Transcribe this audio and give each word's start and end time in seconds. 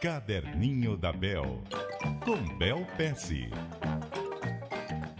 Caderninho 0.00 0.96
da 0.96 1.12
Bel, 1.12 1.60
com 2.24 2.56
Bel 2.56 2.86
Pesce. 2.96 3.50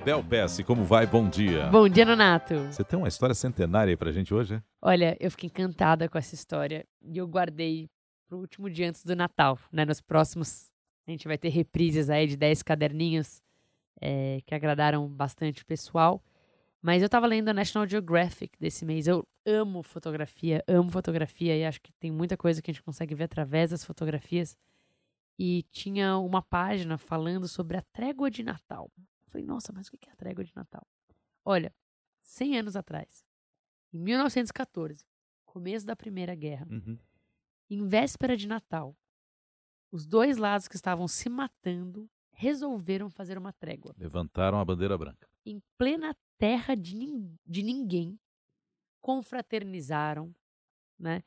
Bel 0.04 0.22
Pesce, 0.22 0.62
como 0.62 0.84
vai? 0.84 1.04
Bom 1.04 1.28
dia. 1.28 1.66
Bom 1.66 1.88
dia, 1.88 2.04
Nonato. 2.04 2.54
Você 2.66 2.84
tem 2.84 2.96
uma 2.96 3.08
história 3.08 3.34
centenária 3.34 3.90
aí 3.90 3.96
pra 3.96 4.12
gente 4.12 4.32
hoje, 4.32 4.54
é? 4.54 4.62
Olha, 4.80 5.16
eu 5.18 5.32
fiquei 5.32 5.48
encantada 5.48 6.08
com 6.08 6.16
essa 6.16 6.32
história 6.32 6.86
e 7.02 7.18
eu 7.18 7.26
guardei 7.26 7.90
pro 8.28 8.38
último 8.38 8.70
dia 8.70 8.88
antes 8.88 9.04
do 9.04 9.16
Natal, 9.16 9.58
né? 9.72 9.84
Nos 9.84 10.00
próximos, 10.00 10.70
a 11.08 11.10
gente 11.10 11.26
vai 11.26 11.36
ter 11.36 11.48
reprises 11.48 12.08
aí 12.08 12.28
de 12.28 12.36
10 12.36 12.62
caderninhos 12.62 13.42
é, 14.00 14.38
que 14.46 14.54
agradaram 14.54 15.08
bastante 15.08 15.62
o 15.62 15.66
pessoal. 15.66 16.22
Mas 16.80 17.02
eu 17.02 17.08
tava 17.08 17.26
lendo 17.26 17.48
a 17.48 17.54
National 17.54 17.88
Geographic 17.88 18.56
desse 18.58 18.84
mês. 18.84 19.06
Eu 19.08 19.26
amo 19.44 19.82
fotografia, 19.82 20.62
amo 20.68 20.90
fotografia 20.90 21.56
e 21.56 21.64
acho 21.64 21.80
que 21.80 21.92
tem 21.94 22.10
muita 22.10 22.36
coisa 22.36 22.62
que 22.62 22.70
a 22.70 22.74
gente 22.74 22.82
consegue 22.82 23.14
ver 23.14 23.24
através 23.24 23.70
das 23.70 23.84
fotografias. 23.84 24.56
E 25.38 25.64
tinha 25.70 26.16
uma 26.18 26.40
página 26.42 26.96
falando 26.98 27.46
sobre 27.48 27.76
a 27.76 27.82
trégua 27.92 28.30
de 28.30 28.42
Natal. 28.42 28.90
Eu 28.98 29.30
falei, 29.30 29.46
nossa, 29.46 29.72
mas 29.72 29.88
o 29.88 29.92
que 29.98 30.08
é 30.08 30.12
a 30.12 30.16
trégua 30.16 30.44
de 30.44 30.52
Natal? 30.54 30.86
Olha, 31.44 31.74
100 32.22 32.58
anos 32.58 32.76
atrás, 32.76 33.24
em 33.92 33.98
1914, 33.98 35.04
começo 35.44 35.84
da 35.86 35.96
Primeira 35.96 36.34
Guerra, 36.34 36.66
Uhum. 36.70 36.98
em 37.70 37.86
véspera 37.86 38.36
de 38.36 38.46
Natal, 38.46 38.96
os 39.90 40.06
dois 40.06 40.36
lados 40.36 40.68
que 40.68 40.76
estavam 40.76 41.08
se 41.08 41.28
matando 41.28 42.08
resolveram 42.32 43.10
fazer 43.10 43.36
uma 43.38 43.52
trégua 43.52 43.94
Levantaram 43.98 44.60
a 44.60 44.64
bandeira 44.64 44.96
branca. 44.98 45.26
em 45.46 45.60
plena 45.76 46.14
terra 46.38 46.74
de, 46.74 46.94
nin- 46.96 47.34
de 47.46 47.62
ninguém, 47.62 48.18
confraternizaram, 49.00 50.34
né? 50.98 51.22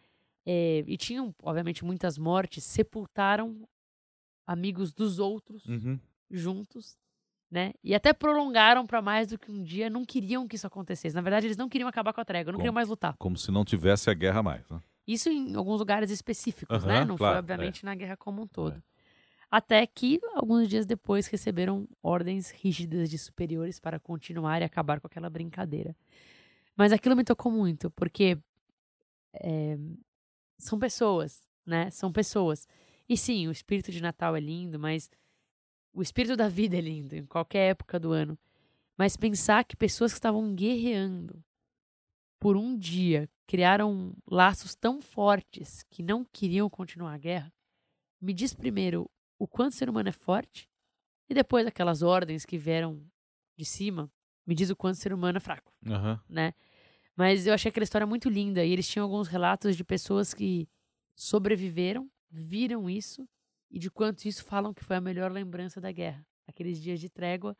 É, 0.45 0.83
e 0.87 0.97
tinham, 0.97 1.33
obviamente, 1.43 1.85
muitas 1.85 2.17
mortes, 2.17 2.63
sepultaram 2.63 3.67
amigos 4.47 4.91
dos 4.91 5.19
outros 5.19 5.65
Uhum. 5.67 5.99
juntos, 6.29 6.97
né? 7.49 7.73
E 7.83 7.93
até 7.93 8.11
prolongaram 8.13 8.87
para 8.87 9.01
mais 9.01 9.27
do 9.27 9.37
que 9.37 9.51
um 9.51 9.61
dia, 9.63 9.89
não 9.89 10.03
queriam 10.03 10.47
que 10.47 10.55
isso 10.55 10.65
acontecesse. 10.65 11.15
Na 11.15 11.21
verdade, 11.21 11.45
eles 11.47 11.57
não 11.57 11.69
queriam 11.69 11.87
acabar 11.87 12.11
com 12.13 12.21
a 12.21 12.25
trégua, 12.25 12.51
não 12.51 12.57
Como? 12.57 12.63
queriam 12.63 12.73
mais 12.73 12.89
lutar. 12.89 13.15
Como 13.17 13.37
se 13.37 13.51
não 13.51 13.63
tivesse 13.63 14.09
a 14.09 14.13
guerra 14.13 14.41
mais. 14.41 14.67
Né? 14.69 14.81
Isso 15.05 15.29
em 15.29 15.53
alguns 15.55 15.79
lugares 15.79 16.09
específicos, 16.09 16.83
né? 16.85 16.99
Aham, 16.99 17.05
Não 17.05 17.17
claro, 17.17 17.33
foi, 17.33 17.35
é. 17.35 17.39
obviamente, 17.39 17.85
na 17.85 17.93
guerra 17.93 18.17
como 18.17 18.41
um 18.41 18.47
todo. 18.47 18.81
Até 19.51 19.85
que, 19.85 20.17
alguns 20.33 20.69
dias 20.69 20.85
depois, 20.85 21.27
receberam 21.27 21.85
ordens 22.01 22.51
rígidas 22.51 23.09
de 23.09 23.17
superiores 23.17 23.81
para 23.81 23.99
continuar 23.99 24.61
e 24.61 24.63
acabar 24.63 25.01
com 25.01 25.07
aquela 25.07 25.29
brincadeira. 25.29 25.93
Mas 26.73 26.93
aquilo 26.93 27.17
me 27.17 27.25
tocou 27.25 27.51
muito, 27.51 27.91
porque 27.91 28.37
é, 29.33 29.77
são 30.57 30.79
pessoas, 30.79 31.43
né? 31.65 31.89
São 31.91 32.13
pessoas. 32.13 32.65
E 33.09 33.17
sim, 33.17 33.49
o 33.49 33.51
espírito 33.51 33.91
de 33.91 34.01
Natal 34.01 34.37
é 34.37 34.39
lindo, 34.39 34.79
mas 34.79 35.11
o 35.93 36.01
espírito 36.01 36.37
da 36.37 36.47
vida 36.47 36.77
é 36.77 36.81
lindo, 36.81 37.13
em 37.13 37.25
qualquer 37.25 37.71
época 37.71 37.99
do 37.99 38.13
ano. 38.13 38.39
Mas 38.97 39.17
pensar 39.17 39.65
que 39.65 39.75
pessoas 39.75 40.13
que 40.13 40.17
estavam 40.17 40.55
guerreando 40.55 41.43
por 42.39 42.55
um 42.55 42.77
dia 42.77 43.29
criaram 43.45 44.15
laços 44.25 44.75
tão 44.75 45.01
fortes 45.01 45.83
que 45.89 46.01
não 46.01 46.23
queriam 46.23 46.69
continuar 46.69 47.13
a 47.13 47.17
guerra, 47.17 47.51
me 48.21 48.33
diz 48.33 48.53
primeiro 48.53 49.10
o 49.41 49.47
quanto 49.47 49.73
o 49.73 49.75
ser 49.75 49.89
humano 49.89 50.07
é 50.07 50.11
forte 50.11 50.69
e 51.27 51.33
depois 51.33 51.65
aquelas 51.65 52.03
ordens 52.03 52.45
que 52.45 52.59
vieram 52.59 53.03
de 53.57 53.65
cima, 53.65 54.07
me 54.45 54.53
diz 54.53 54.69
o 54.69 54.75
quanto 54.75 54.93
o 54.93 54.97
ser 54.99 55.11
humano 55.13 55.37
é 55.37 55.39
fraco, 55.39 55.73
Aham. 55.87 56.21
né? 56.29 56.53
Mas 57.15 57.47
eu 57.47 57.53
achei 57.53 57.69
aquela 57.69 57.83
história 57.83 58.05
muito 58.05 58.29
linda 58.29 58.63
e 58.63 58.71
eles 58.71 58.87
tinham 58.87 59.03
alguns 59.03 59.27
relatos 59.27 59.75
de 59.75 59.83
pessoas 59.83 60.31
que 60.31 60.69
sobreviveram, 61.15 62.07
viram 62.29 62.87
isso 62.87 63.27
e 63.71 63.79
de 63.79 63.89
quanto 63.89 64.25
isso 64.25 64.45
falam 64.45 64.75
que 64.75 64.83
foi 64.83 64.97
a 64.97 65.01
melhor 65.01 65.31
lembrança 65.31 65.81
da 65.81 65.91
guerra. 65.91 66.23
Aqueles 66.45 66.79
dias 66.79 66.99
de 66.99 67.09
trégua 67.09 67.57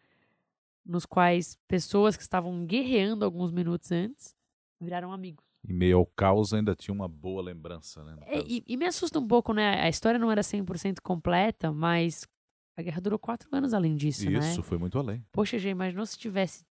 nos 0.85 1.05
quais 1.07 1.58
pessoas 1.67 2.15
que 2.15 2.21
estavam 2.21 2.64
guerreando 2.64 3.25
alguns 3.25 3.52
minutos 3.52 3.91
antes 3.91 4.36
viraram 4.80 5.11
amigos. 5.11 5.51
Em 5.67 5.73
meio 5.73 5.98
ao 5.98 6.05
caos 6.05 6.54
ainda 6.54 6.76
tinha 6.76 6.94
uma 6.94 7.08
boa 7.08 7.42
lembrança, 7.42 8.04
né? 8.04 8.16
É, 8.26 8.39
e, 8.39 8.64
e 8.67 8.77
me 8.77 8.86
assusta 8.86 9.20
um 9.20 9.27
pouco, 9.27 9.54
né? 9.54 9.82
A 9.82 9.89
história 9.89 10.20
não 10.20 10.32
era 10.32 10.42
100% 10.42 10.99
completa, 11.02 11.72
mas 11.72 12.27
a 12.76 12.82
guerra 12.82 13.02
durou 13.02 13.20
quatro 13.20 13.48
anos 13.52 13.73
além 13.73 13.95
disso, 13.95 14.30
né? 14.30 14.39
Isso, 14.39 14.64
foi 14.64 14.77
muito 14.77 14.98
além. 14.98 15.23
Poxa, 15.32 15.60
já 15.60 15.70
imaginou 15.70 16.05
se 16.05 16.17
tivesse 16.17 16.66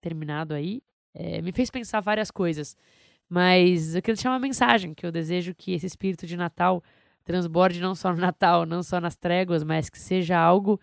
terminado 0.00 0.52
aí? 0.52 0.82
É, 1.14 1.40
me 1.40 1.52
fez 1.52 1.70
pensar 1.70 2.00
várias 2.00 2.30
coisas. 2.30 2.76
Mas 3.28 3.94
eu 3.94 4.02
queria 4.02 4.14
deixar 4.14 4.30
uma 4.30 4.38
mensagem 4.38 4.92
que 4.92 5.06
eu 5.06 5.12
desejo 5.12 5.54
que 5.54 5.72
esse 5.72 5.86
espírito 5.86 6.26
de 6.26 6.36
Natal 6.36 6.82
transborde 7.24 7.80
não 7.80 7.94
só 7.94 8.12
no 8.12 8.18
Natal, 8.18 8.66
não 8.66 8.82
só 8.82 9.00
nas 9.00 9.16
tréguas, 9.16 9.64
mas 9.64 9.88
que 9.88 9.98
seja 9.98 10.38
algo 10.38 10.78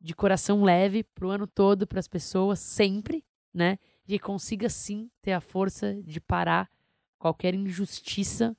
de 0.00 0.14
coração 0.14 0.62
leve 0.62 1.02
pro 1.02 1.30
ano 1.30 1.46
todo, 1.46 1.86
para 1.86 1.98
as 1.98 2.06
pessoas, 2.06 2.60
sempre, 2.60 3.24
né? 3.52 3.78
E 4.06 4.18
consiga 4.18 4.68
sim 4.68 5.10
ter 5.20 5.32
a 5.32 5.40
força 5.40 6.00
de 6.02 6.20
parar 6.20 6.70
qualquer 7.24 7.54
injustiça 7.54 8.54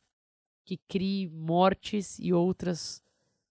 que 0.65 0.75
crie 0.87 1.29
mortes 1.29 2.17
e 2.17 2.33
outras 2.33 2.99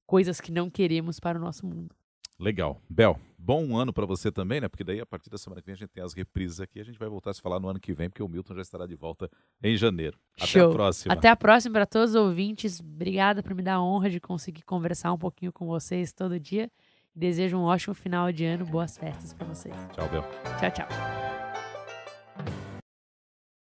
coisas 0.04 0.40
que 0.40 0.50
não 0.50 0.68
queremos 0.68 1.20
para 1.20 1.38
o 1.38 1.40
nosso 1.40 1.64
mundo. 1.64 1.94
Legal. 2.36 2.82
Bel, 2.90 3.16
bom 3.38 3.76
ano 3.76 3.92
pra 3.92 4.04
você 4.04 4.32
também, 4.32 4.60
né? 4.60 4.66
Porque 4.68 4.82
daí 4.82 5.00
a 5.00 5.06
partir 5.06 5.30
da 5.30 5.38
semana 5.38 5.62
que 5.62 5.66
vem 5.66 5.74
a 5.74 5.76
gente 5.76 5.90
tem 5.90 6.02
as 6.02 6.14
reprises 6.14 6.58
aqui. 6.58 6.80
A 6.80 6.84
gente 6.84 6.98
vai 6.98 7.08
voltar 7.08 7.30
a 7.30 7.34
se 7.34 7.40
falar 7.40 7.60
no 7.60 7.68
ano 7.68 7.78
que 7.78 7.94
vem, 7.94 8.10
porque 8.10 8.24
o 8.24 8.28
Milton 8.28 8.56
já 8.56 8.62
estará 8.62 8.88
de 8.88 8.96
volta 8.96 9.30
em 9.62 9.76
janeiro. 9.76 10.18
Até 10.34 10.42
a 10.42 10.46
Show. 10.48 10.72
próxima. 10.72 11.14
Até 11.14 11.28
a 11.28 11.36
próxima 11.36 11.74
para 11.74 11.86
todos 11.86 12.10
os 12.10 12.16
ouvintes. 12.16 12.80
Obrigada 12.80 13.40
por 13.40 13.54
me 13.54 13.62
dar 13.62 13.74
a 13.74 13.82
honra 13.82 14.10
de 14.10 14.18
conseguir 14.18 14.62
conversar 14.62 15.12
um 15.12 15.18
pouquinho 15.18 15.52
com 15.52 15.64
vocês 15.64 16.12
todo 16.12 16.40
dia. 16.40 16.68
Desejo 17.14 17.56
um 17.56 17.62
ótimo 17.62 17.94
final 17.94 18.32
de 18.32 18.44
ano, 18.44 18.66
boas 18.66 18.98
festas 18.98 19.32
para 19.32 19.46
vocês. 19.46 19.76
Tchau, 19.92 20.08
Bel. 20.08 20.24
Tchau, 20.58 20.70
tchau. 20.72 21.53